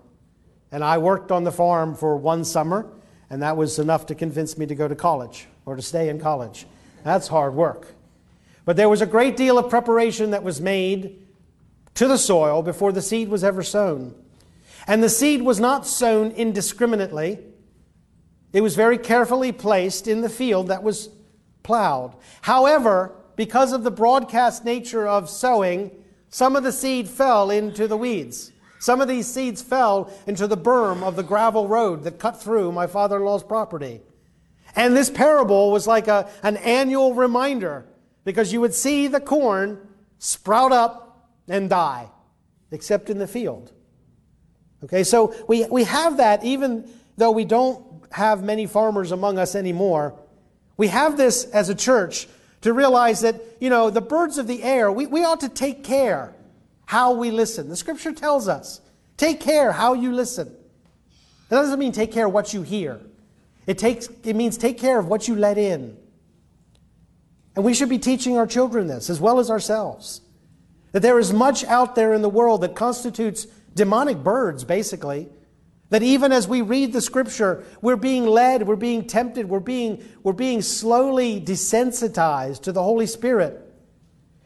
[0.71, 2.91] and I worked on the farm for one summer,
[3.29, 6.19] and that was enough to convince me to go to college or to stay in
[6.19, 6.65] college.
[7.03, 7.93] That's hard work.
[8.65, 11.20] But there was a great deal of preparation that was made
[11.95, 14.15] to the soil before the seed was ever sown.
[14.88, 17.39] And the seed was not sown indiscriminately.
[18.54, 21.10] It was very carefully placed in the field that was
[21.63, 22.15] plowed.
[22.41, 25.91] However, because of the broadcast nature of sowing,
[26.30, 28.51] some of the seed fell into the weeds.
[28.80, 32.71] Some of these seeds fell into the berm of the gravel road that cut through
[32.71, 34.01] my father in law's property.
[34.75, 37.86] And this parable was like a, an annual reminder
[38.23, 39.80] because you would see the corn
[40.17, 41.11] sprout up
[41.52, 42.10] and die,
[42.72, 43.72] except in the field.
[44.84, 49.56] Okay, so we, we have that even though we don't have many farmers among us
[49.56, 50.20] anymore.
[50.78, 52.28] We have this as a church
[52.62, 55.84] to realize that, you know, the birds of the air, we, we ought to take
[55.84, 56.34] care
[56.86, 57.70] how we listen.
[57.70, 58.82] The scripture tells us
[59.18, 60.48] take care how you listen.
[61.50, 63.00] That doesn't mean take care what you hear.
[63.68, 65.98] It, takes, it means take care of what you let in.
[67.56, 70.22] And we should be teaching our children this as well as ourselves.
[70.91, 75.30] That there is much out there in the world that constitutes demonic birds, basically.
[75.89, 80.04] That even as we read the scripture, we're being led, we're being tempted, we're being,
[80.23, 83.62] we're being slowly desensitized to the Holy Spirit.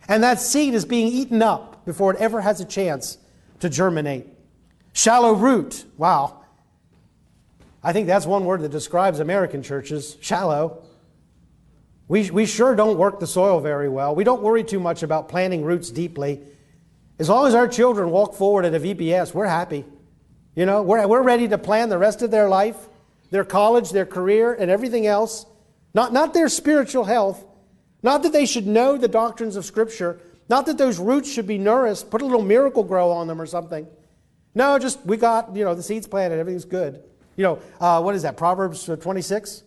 [0.07, 3.17] And that seed is being eaten up before it ever has a chance
[3.59, 4.27] to germinate.
[4.93, 5.85] Shallow root.
[5.97, 6.41] Wow.
[7.83, 10.84] I think that's one word that describes American churches shallow.
[12.07, 14.13] We, we sure don't work the soil very well.
[14.13, 16.41] We don't worry too much about planting roots deeply.
[17.17, 19.85] As long as our children walk forward at a VBS, we're happy.
[20.55, 22.77] You know, we're, we're ready to plan the rest of their life,
[23.31, 25.45] their college, their career, and everything else.
[25.93, 27.43] Not, not their spiritual health.
[28.03, 30.19] Not that they should know the doctrines of Scripture.
[30.47, 33.87] Not that those roots should be nourished, put a little Miracle-Gro on them or something.
[34.53, 37.03] No, just we got, you know, the seeds planted, everything's good.
[37.35, 38.37] You know, uh, what is that?
[38.37, 39.63] Proverbs 26?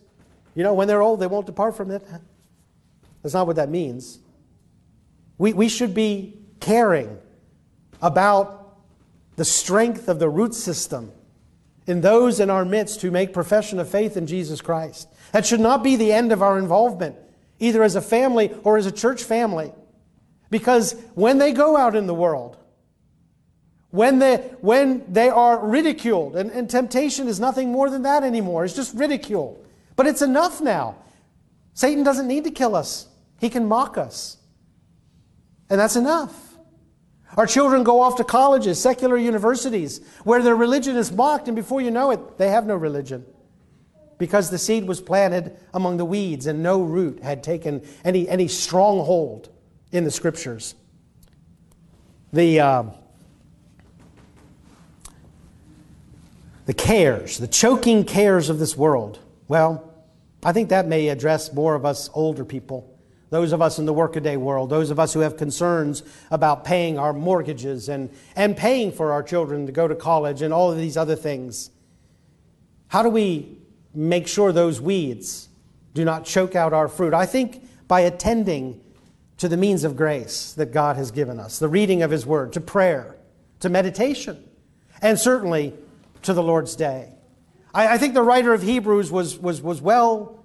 [0.55, 2.03] You know, when they're old, they won't depart from it.
[3.21, 4.19] That's not what that means.
[5.37, 7.17] We, we should be caring
[8.01, 8.77] about
[9.35, 11.11] the strength of the root system
[11.87, 15.07] in those in our midst who make profession of faith in Jesus Christ.
[15.31, 17.15] That should not be the end of our involvement,
[17.59, 19.71] either as a family or as a church family.
[20.49, 22.57] Because when they go out in the world,
[23.91, 28.65] when they, when they are ridiculed, and, and temptation is nothing more than that anymore,
[28.65, 29.63] it's just ridicule.
[29.95, 30.95] But it's enough now.
[31.73, 33.07] Satan doesn't need to kill us,
[33.39, 34.37] he can mock us.
[35.69, 36.57] And that's enough.
[37.37, 41.79] Our children go off to colleges, secular universities, where their religion is mocked, and before
[41.79, 43.25] you know it, they have no religion.
[44.17, 48.47] Because the seed was planted among the weeds and no root had taken any, any
[48.47, 49.49] stronghold
[49.91, 50.75] in the scriptures.
[52.33, 52.59] The.
[52.59, 52.83] Uh,
[56.69, 59.17] the cares, the choking cares of this world.
[59.47, 59.91] Well,
[60.43, 62.95] I think that may address more of us older people,
[63.29, 66.97] those of us in the workaday world, those of us who have concerns about paying
[66.97, 70.77] our mortgages and, and paying for our children to go to college and all of
[70.77, 71.69] these other things.
[72.87, 73.57] How do we
[73.93, 75.49] make sure those weeds
[75.93, 77.13] do not choke out our fruit?
[77.13, 78.81] I think by attending
[79.37, 82.53] to the means of grace that God has given us, the reading of His Word,
[82.53, 83.15] to prayer,
[83.61, 84.43] to meditation,
[85.01, 85.73] and certainly
[86.23, 87.09] to the Lord's day.
[87.73, 90.38] I, I think the writer of Hebrews was, was, was well,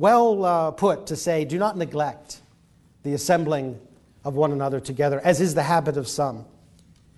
[0.00, 2.40] well uh, put to say, do not neglect
[3.02, 3.78] the assembling
[4.24, 6.46] of one another together, as is the habit of some.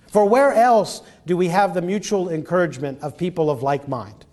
[0.09, 4.27] For where else do we have the mutual encouragement of people of like mind?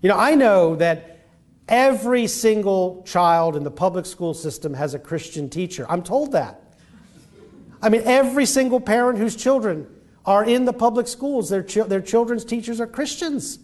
[0.00, 1.26] You know, I know that
[1.68, 5.84] every single child in the public school system has a Christian teacher.
[5.90, 6.74] I'm told that.
[7.82, 9.86] I mean, every single parent whose children
[10.24, 11.50] are in the public schools.
[11.50, 13.58] Their, their children's teachers are Christians.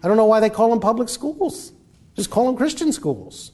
[0.00, 1.72] I don't know why they call them public schools.
[2.16, 3.52] Just call them Christian schools.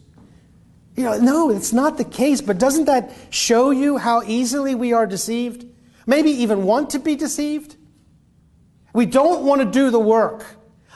[0.96, 4.92] You know, no, it's not the case, but doesn't that show you how easily we
[4.92, 5.66] are deceived?
[6.06, 7.76] Maybe even want to be deceived?
[8.94, 10.46] We don't want to do the work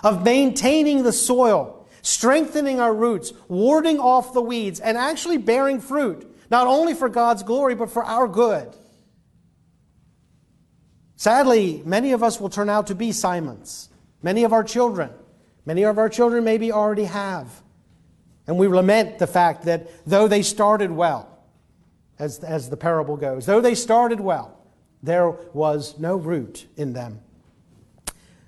[0.02, 6.26] of maintaining the soil, strengthening our roots, warding off the weeds, and actually bearing fruit,
[6.50, 8.74] not only for God's glory, but for our good.
[11.16, 13.90] Sadly, many of us will turn out to be Simons.
[14.22, 15.10] Many of our children.
[15.66, 17.62] Many of our children maybe already have.
[18.46, 21.30] And we lament the fact that though they started well,
[22.20, 23.46] as, as the parable goes.
[23.46, 24.58] Though they started well,
[25.02, 27.20] there was no root in them.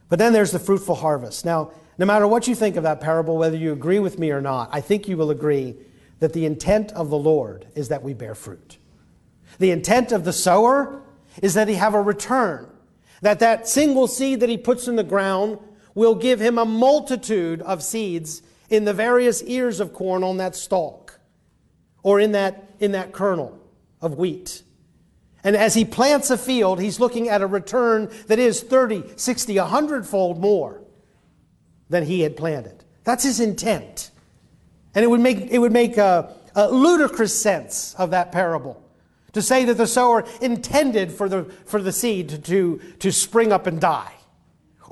[0.09, 1.45] But then there's the fruitful harvest.
[1.45, 4.41] Now, no matter what you think of that parable, whether you agree with me or
[4.41, 5.75] not, I think you will agree
[6.21, 8.77] that the intent of the Lord is that we bear fruit.
[9.59, 11.03] The intent of the sower
[11.43, 12.69] is that he have a return,
[13.23, 15.59] that that single seed that he puts in the ground
[15.95, 20.57] will give him a multitude of seeds in the various ears of corn on that
[20.57, 21.21] stalk
[22.03, 23.59] or in that, in that kernel
[24.01, 24.63] of wheat.
[25.45, 29.59] And as he plants a field, he's looking at a return that is 30, 60,
[29.59, 30.81] 100 fold more
[31.89, 32.85] than he had planted.
[33.05, 34.11] That's his intent.
[34.95, 38.83] And it would make, it would make a, a ludicrous sense of that parable
[39.33, 43.53] to say that the sower intended for the, for the seed to, to, to spring
[43.53, 44.13] up and die.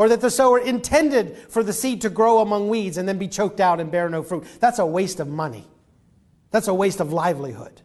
[0.00, 3.28] Or that the sower intended for the seed to grow among weeds and then be
[3.28, 4.46] choked out and bear no fruit.
[4.58, 5.66] That's a waste of money.
[6.50, 7.82] That's a waste of livelihood.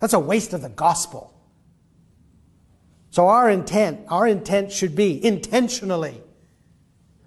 [0.00, 1.38] That's a waste of the gospel.
[3.10, 6.22] So our intent, our intent should be intentionally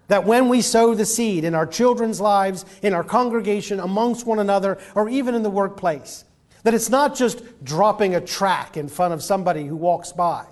[0.08, 4.40] that when we sow the seed in our children's lives, in our congregation, amongst one
[4.40, 6.26] another, or even in the workplace,
[6.64, 10.48] that it's not just dropping a track in front of somebody who walks by,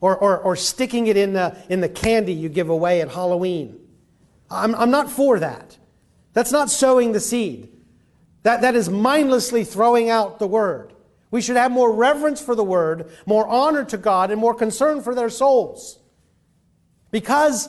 [0.00, 3.78] or, or, or sticking it in the, in the candy you give away at Halloween.
[4.50, 5.76] I'm, I'm not for that.
[6.32, 7.68] That's not sowing the seed.
[8.42, 10.92] That, that is mindlessly throwing out the word.
[11.30, 15.02] We should have more reverence for the word, more honor to God, and more concern
[15.02, 15.98] for their souls.
[17.10, 17.68] Because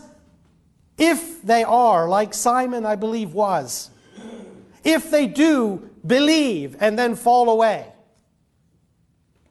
[0.98, 3.90] if they are, like Simon, I believe, was,
[4.84, 7.88] if they do believe and then fall away,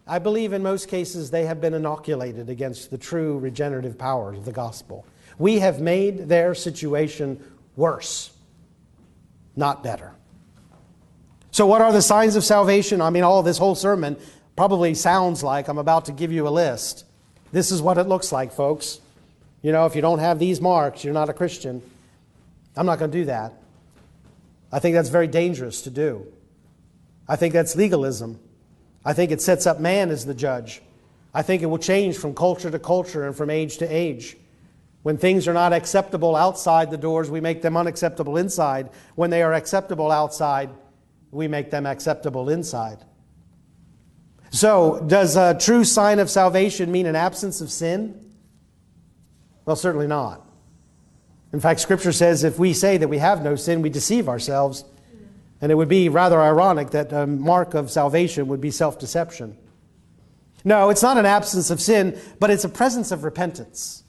[0.07, 4.45] I believe in most cases they have been inoculated against the true regenerative power of
[4.45, 5.05] the gospel.
[5.39, 7.43] We have made their situation
[7.75, 8.31] worse,
[9.57, 10.13] not better.
[11.51, 13.01] So, what are the signs of salvation?
[13.01, 14.17] I mean, all this whole sermon
[14.57, 17.05] probably sounds like I'm about to give you a list.
[17.53, 19.01] This is what it looks like, folks.
[19.63, 21.83] You know, if you don't have these marks, you're not a Christian.
[22.77, 23.55] I'm not going to do that.
[24.71, 26.27] I think that's very dangerous to do.
[27.29, 28.39] I think that's legalism.
[29.07, 30.83] I think it sets up man as the judge.
[31.33, 34.37] I think it will change from culture to culture and from age to age.
[35.05, 38.91] When things are not acceptable outside the doors, we make them unacceptable inside.
[39.15, 40.71] When they are acceptable outside,
[41.31, 43.05] we make them acceptable inside.
[44.51, 48.33] So, does a true sign of salvation mean an absence of sin?
[49.65, 50.45] Well, certainly not.
[51.53, 54.85] In fact, Scripture says if we say that we have no sin, we deceive ourselves
[55.61, 59.57] and it would be rather ironic that a mark of salvation would be self deception.
[60.65, 64.03] No, it's not an absence of sin, but it's a presence of repentance.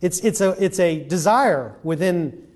[0.00, 2.46] It's, it's, a, it's a desire within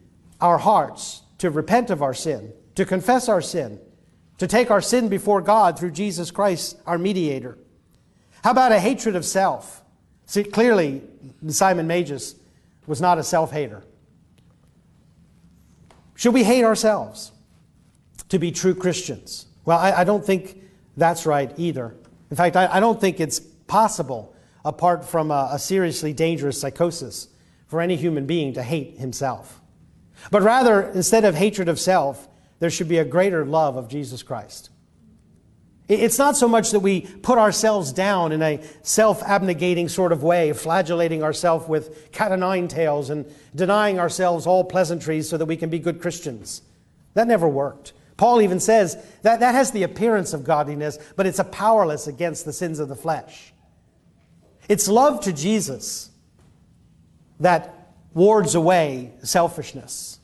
[0.41, 3.81] our hearts to repent of our sin, to confess our sin,
[4.39, 7.59] to take our sin before God through Jesus Christ, our mediator.
[8.45, 9.83] How about a hatred of self?
[10.27, 11.03] See, clearly,
[11.49, 12.37] Simon Magus
[12.87, 13.83] was not a self hater.
[16.15, 17.33] Should we hate ourselves?
[18.33, 19.45] To be true Christians.
[19.67, 20.59] Well, I, I don't think
[20.97, 21.95] that's right either.
[22.31, 27.29] In fact, I, I don't think it's possible, apart from a, a seriously dangerous psychosis,
[27.67, 29.61] for any human being to hate himself.
[30.31, 32.27] But rather, instead of hatred of self,
[32.59, 34.71] there should be a greater love of Jesus Christ.
[35.89, 40.23] It's not so much that we put ourselves down in a self abnegating sort of
[40.23, 45.45] way, flagellating ourselves with cat o' nine tails and denying ourselves all pleasantries so that
[45.45, 46.63] we can be good Christians.
[47.13, 47.93] That never worked.
[48.23, 52.45] Paul even says that that has the appearance of godliness, but it's a powerless against
[52.45, 53.53] the sins of the flesh.
[54.69, 56.09] It's love to Jesus
[57.41, 60.21] that wards away selfishness.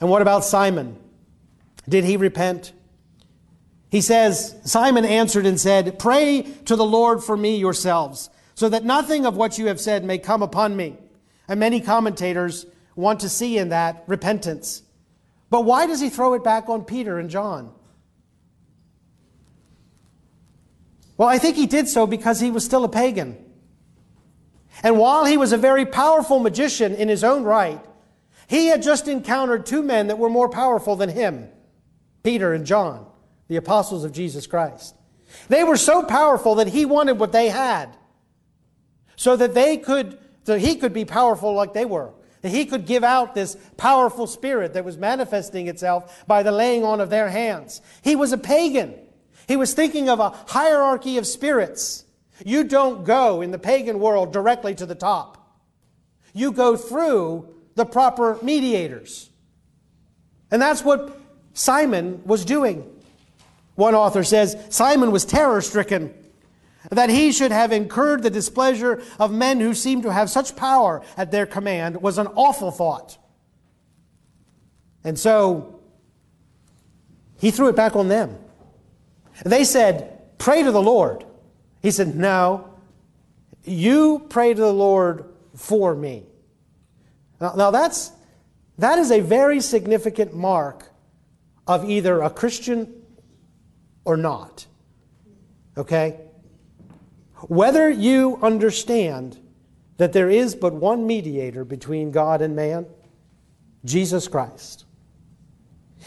[0.00, 0.96] And what about Simon?
[1.88, 2.72] Did he repent?
[3.90, 8.84] He says, Simon answered and said, Pray to the Lord for me yourselves, so that
[8.84, 10.96] nothing of what you have said may come upon me.
[11.48, 14.84] And many commentators want to see in that repentance.
[15.54, 17.72] But why does he throw it back on Peter and John?
[21.16, 23.36] Well, I think he did so because he was still a pagan.
[24.82, 27.80] And while he was a very powerful magician in his own right,
[28.48, 31.48] he had just encountered two men that were more powerful than him
[32.24, 33.06] Peter and John,
[33.46, 34.96] the apostles of Jesus Christ.
[35.46, 37.96] They were so powerful that he wanted what they had
[39.14, 42.12] so that they could, so he could be powerful like they were
[42.44, 46.84] that he could give out this powerful spirit that was manifesting itself by the laying
[46.84, 47.80] on of their hands.
[48.02, 48.94] He was a pagan.
[49.48, 52.04] He was thinking of a hierarchy of spirits.
[52.44, 55.58] You don't go in the pagan world directly to the top.
[56.34, 59.30] You go through the proper mediators.
[60.50, 61.18] And that's what
[61.54, 62.84] Simon was doing.
[63.74, 66.12] One author says Simon was terror stricken
[66.90, 71.02] that he should have incurred the displeasure of men who seemed to have such power
[71.16, 73.18] at their command was an awful thought.
[75.02, 75.80] And so
[77.38, 78.38] he threw it back on them.
[79.44, 81.24] They said, Pray to the Lord.
[81.82, 82.70] He said, No,
[83.64, 85.24] you pray to the Lord
[85.54, 86.24] for me.
[87.40, 88.12] Now, now that's,
[88.78, 90.90] that is a very significant mark
[91.66, 93.02] of either a Christian
[94.04, 94.66] or not.
[95.76, 96.20] Okay?
[97.48, 99.38] Whether you understand
[99.96, 102.86] that there is but one mediator between God and man,
[103.84, 104.84] Jesus Christ.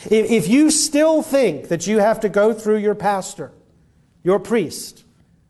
[0.05, 3.51] If you still think that you have to go through your pastor,
[4.23, 5.05] your priest,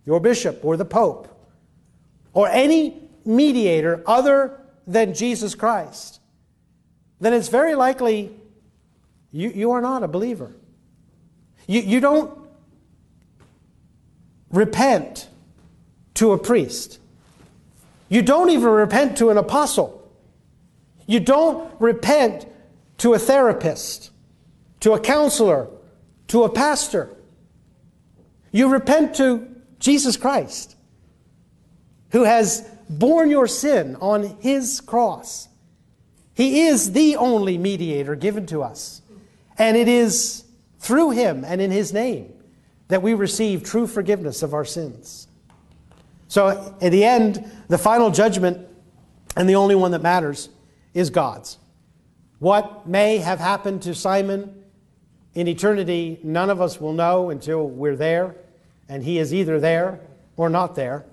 [0.05, 1.27] your bishop, or the pope,
[2.33, 6.21] or any mediator other than Jesus Christ,
[7.19, 8.31] then it's very likely
[9.31, 10.53] you, you are not a believer.
[11.67, 12.37] You, you don't
[14.51, 15.27] repent
[16.17, 16.99] to a priest.
[18.09, 20.11] You don't even repent to an apostle.
[21.05, 22.47] You don't repent
[22.99, 24.09] to a therapist,
[24.79, 25.67] to a counselor,
[26.29, 27.15] to a pastor.
[28.51, 29.47] You repent to
[29.79, 30.75] Jesus Christ,
[32.11, 35.47] who has borne your sin on his cross.
[36.33, 39.03] He is the only mediator given to us.
[39.59, 40.45] And it is
[40.79, 42.33] through him and in his name
[42.87, 45.26] that we receive true forgiveness of our sins.
[46.27, 48.67] So, in the end, the final judgment,
[49.35, 50.49] and the only one that matters,
[50.93, 51.57] is God's.
[52.39, 54.63] What may have happened to Simon
[55.33, 58.35] in eternity, none of us will know until we're there,
[58.89, 60.01] and he is either there
[60.35, 61.05] or not there.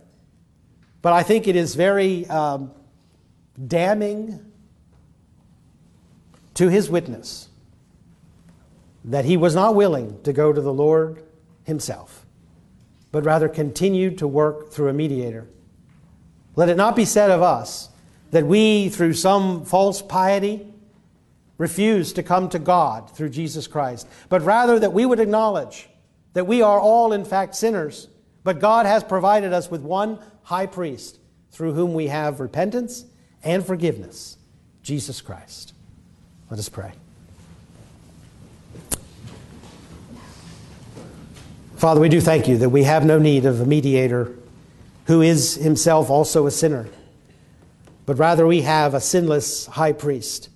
[1.03, 2.73] But I think it is very um,
[3.67, 4.53] damning
[6.55, 7.49] to his witness
[9.05, 11.23] that he was not willing to go to the Lord
[11.65, 12.24] himself
[13.15, 15.47] but rather continued to work through a mediator.
[16.57, 17.89] Let it not be said of us
[18.33, 20.67] that we, through some false piety,
[21.57, 25.89] refuse to come to God through Jesus Christ, but rather that we would acknowledge
[26.33, 28.09] that we are all, in fact, sinners,
[28.43, 31.21] but God has provided us with one high priest
[31.53, 33.05] through whom we have repentance
[33.45, 34.39] and forgiveness
[34.83, 35.73] Jesus Christ.
[36.51, 36.95] Let us pray.
[41.85, 44.35] Father, we do thank you that we have no need of a mediator
[45.05, 46.89] who is himself also a sinner,
[48.07, 50.49] but rather we have a sinless high priest,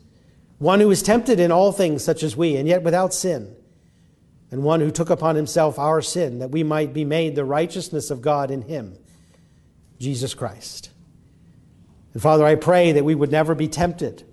[0.58, 3.54] one who is tempted in all things such as we, and yet without sin,
[4.50, 8.10] and one who took upon himself our sin that we might be made the righteousness
[8.10, 8.96] of God in him,
[10.00, 10.88] Jesus Christ.
[12.14, 14.24] And Father, I pray that we would never be tempted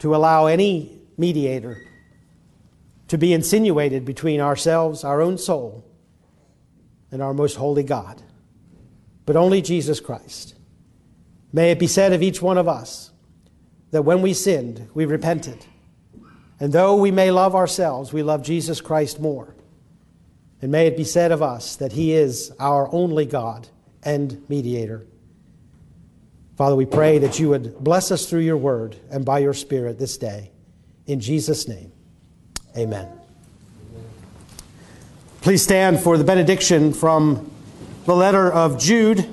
[0.00, 1.80] to allow any mediator
[3.06, 5.84] to be insinuated between ourselves, our own soul,
[7.12, 8.20] and our most holy God,
[9.26, 10.56] but only Jesus Christ.
[11.52, 13.10] May it be said of each one of us
[13.90, 15.64] that when we sinned, we repented.
[16.58, 19.54] And though we may love ourselves, we love Jesus Christ more.
[20.62, 23.68] And may it be said of us that He is our only God
[24.02, 25.06] and mediator.
[26.56, 29.98] Father, we pray that you would bless us through your word and by your Spirit
[29.98, 30.52] this day.
[31.06, 31.92] In Jesus' name,
[32.76, 33.21] amen.
[35.42, 37.50] Please stand for the benediction from
[38.06, 39.28] the letter of Jude.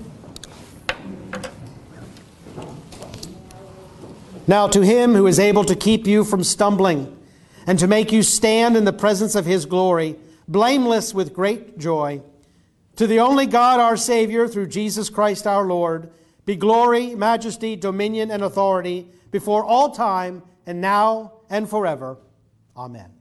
[4.47, 7.16] Now, to him who is able to keep you from stumbling
[7.68, 10.16] and to make you stand in the presence of his glory,
[10.47, 12.24] blameless with great joy,
[12.95, 16.10] to the only God our Savior, through Jesus Christ our Lord,
[16.43, 22.18] be glory, majesty, dominion, and authority before all time, and now and forever.
[22.76, 23.19] Amen.